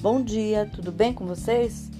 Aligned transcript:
Bom 0.00 0.22
dia, 0.22 0.64
tudo 0.72 0.92
bem 0.92 1.12
com 1.12 1.26
vocês? 1.26 1.90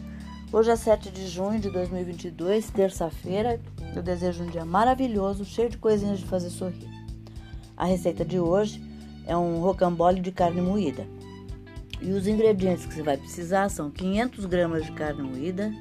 Hoje 0.52 0.70
é 0.70 0.76
7 0.76 1.10
de 1.10 1.26
junho 1.26 1.58
de 1.58 1.68
2022, 1.68 2.70
terça-feira. 2.70 3.60
Eu 3.92 4.00
desejo 4.00 4.44
um 4.44 4.46
dia 4.46 4.64
maravilhoso, 4.64 5.44
cheio 5.44 5.68
de 5.68 5.78
coisinhas 5.78 6.20
de 6.20 6.24
fazer 6.24 6.48
sorrir. 6.48 6.88
A 7.76 7.86
receita 7.86 8.24
de 8.24 8.38
hoje 8.38 8.80
é 9.26 9.36
um 9.36 9.58
rocambole 9.58 10.20
de 10.20 10.30
carne 10.30 10.60
moída. 10.60 11.08
E 12.00 12.12
os 12.12 12.28
ingredientes 12.28 12.86
que 12.86 12.94
você 12.94 13.02
vai 13.02 13.16
precisar 13.16 13.68
são 13.68 13.90
500 13.90 14.44
gramas 14.44 14.86
de 14.86 14.92
carne 14.92 15.22
moída, 15.22 15.74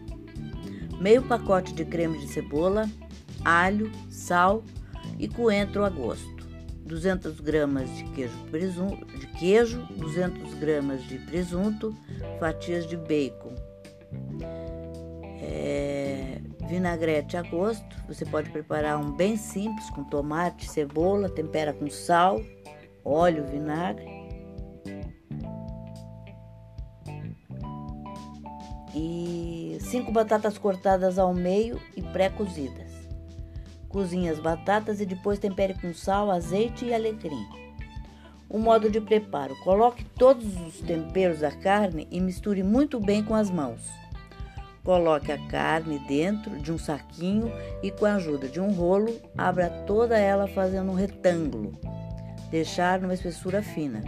meio 0.99 1.21
pacote 1.21 1.71
de 1.71 1.85
creme 1.85 2.17
de 2.17 2.29
cebola, 2.29 2.89
alho, 3.45 3.91
sal 4.09 4.63
e 5.19 5.27
coentro 5.27 5.85
a 5.85 5.89
gosto. 5.89 6.36
200 6.87 7.39
gramas 7.41 7.93
de 7.95 8.03
queijo, 8.05 8.37
presunto, 8.49 9.05
de 9.05 9.27
queijo, 9.27 9.85
200 9.97 10.53
gramas 10.55 11.03
de 11.03 11.19
presunto, 11.19 11.95
fatias 12.39 12.87
de 12.87 12.95
bacon, 12.95 13.53
é, 15.41 16.41
vinagrete 16.67 17.37
a 17.37 17.41
gosto. 17.41 17.95
Você 18.07 18.25
pode 18.25 18.49
preparar 18.49 18.97
um 18.97 19.11
bem 19.11 19.35
simples 19.35 19.89
com 19.91 20.03
tomate, 20.03 20.69
cebola, 20.69 21.29
tempera 21.29 21.73
com 21.73 21.89
sal, 21.89 22.41
óleo, 23.03 23.45
vinagre. 23.45 24.17
E 28.95 29.77
cinco 29.81 30.11
batatas 30.11 30.57
cortadas 30.57 31.19
ao 31.19 31.33
meio 31.33 31.79
e 31.95 32.01
pré-cozidas. 32.01 32.86
Cozinhe 33.89 34.29
as 34.29 34.39
batatas 34.39 34.99
e 34.99 35.05
depois 35.05 35.39
tempere 35.39 35.73
com 35.73 35.93
sal, 35.93 36.29
azeite 36.29 36.85
e 36.85 36.93
alecrim. 36.93 37.45
O 38.49 38.57
modo 38.57 38.89
de 38.89 39.01
preparo: 39.01 39.55
coloque 39.63 40.03
todos 40.03 40.59
os 40.61 40.79
temperos 40.79 41.39
da 41.39 41.51
carne 41.51 42.07
e 42.09 42.19
misture 42.19 42.63
muito 42.63 42.99
bem 42.99 43.23
com 43.23 43.35
as 43.35 43.49
mãos. 43.49 43.81
Coloque 44.83 45.33
a 45.33 45.47
carne 45.47 45.99
dentro 46.07 46.57
de 46.59 46.71
um 46.71 46.77
saquinho 46.77 47.51
e, 47.83 47.91
com 47.91 48.05
a 48.05 48.15
ajuda 48.15 48.47
de 48.47 48.61
um 48.61 48.71
rolo, 48.71 49.13
abra 49.37 49.69
toda 49.85 50.17
ela 50.17 50.47
fazendo 50.47 50.91
um 50.91 50.95
retângulo. 50.95 51.73
Deixar 52.49 53.01
numa 53.01 53.13
espessura 53.13 53.61
fina. 53.61 54.01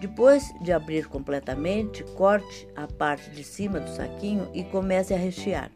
Depois 0.00 0.54
de 0.62 0.72
abrir 0.72 1.06
completamente, 1.06 2.02
corte 2.14 2.66
a 2.74 2.86
parte 2.86 3.30
de 3.30 3.44
cima 3.44 3.78
do 3.78 3.90
saquinho 3.90 4.48
e 4.54 4.64
comece 4.64 5.12
a 5.12 5.18
rechear. 5.18 5.70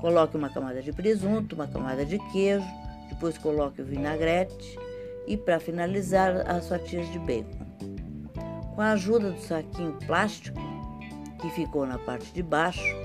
Coloque 0.00 0.36
uma 0.36 0.48
camada 0.48 0.80
de 0.80 0.92
presunto, 0.92 1.54
uma 1.54 1.66
camada 1.66 2.04
de 2.04 2.18
queijo, 2.30 2.66
depois 3.08 3.36
coloque 3.36 3.82
o 3.82 3.84
vinagrete 3.84 4.78
e, 5.26 5.36
para 5.36 5.58
finalizar, 5.58 6.48
as 6.48 6.68
fatias 6.68 7.10
de 7.10 7.18
bacon. 7.18 7.66
Com 8.74 8.80
a 8.80 8.92
ajuda 8.92 9.32
do 9.32 9.40
saquinho 9.40 9.98
plástico 10.06 10.60
que 11.40 11.50
ficou 11.50 11.84
na 11.84 11.98
parte 11.98 12.32
de 12.32 12.42
baixo, 12.42 12.96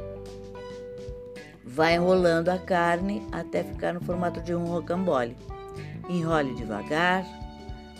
vai 1.66 1.96
enrolando 1.96 2.50
a 2.50 2.60
carne 2.60 3.26
até 3.32 3.64
ficar 3.64 3.94
no 3.94 4.02
formato 4.02 4.40
de 4.42 4.54
um 4.54 4.66
rocambole. 4.66 5.36
Enrole 6.08 6.54
devagar, 6.54 7.26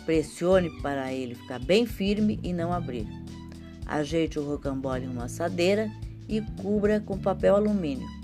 pressione 0.04 0.70
para 0.82 1.12
ele 1.12 1.34
ficar 1.34 1.58
bem 1.58 1.84
firme 1.84 2.38
e 2.42 2.52
não 2.52 2.72
abrir. 2.72 3.08
Ajeite 3.86 4.38
o 4.38 4.48
rocambole 4.48 5.04
em 5.04 5.08
uma 5.08 5.24
assadeira 5.24 5.90
e 6.28 6.40
cubra 6.62 7.00
com 7.00 7.18
papel 7.18 7.56
alumínio. 7.56 8.23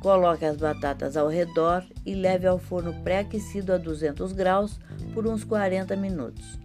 Coloque 0.00 0.46
as 0.46 0.56
batatas 0.56 1.16
ao 1.16 1.28
redor 1.28 1.84
e 2.06 2.14
leve 2.14 2.46
ao 2.46 2.58
forno 2.58 2.94
pré-aquecido 3.02 3.72
a 3.72 3.76
200 3.76 4.32
graus 4.32 4.80
por 5.12 5.26
uns 5.26 5.44
40 5.44 5.94
minutos. 5.94 6.58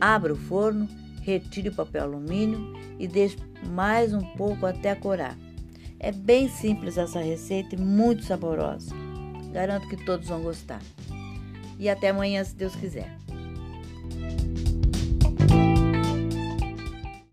Abra 0.00 0.32
o 0.32 0.36
forno, 0.36 0.88
retire 1.20 1.68
o 1.68 1.74
papel 1.74 2.04
alumínio 2.04 2.72
e 2.98 3.06
deixe 3.06 3.36
mais 3.66 4.14
um 4.14 4.22
pouco 4.36 4.64
até 4.64 4.94
corar. 4.94 5.36
É 6.00 6.10
bem 6.10 6.48
simples 6.48 6.96
essa 6.96 7.20
receita 7.20 7.74
e 7.74 7.78
muito 7.78 8.24
saborosa. 8.24 8.94
Garanto 9.52 9.88
que 9.88 10.04
todos 10.04 10.28
vão 10.28 10.42
gostar. 10.42 10.80
E 11.78 11.88
até 11.88 12.08
amanhã, 12.08 12.42
se 12.42 12.54
Deus 12.54 12.74
quiser. 12.74 13.16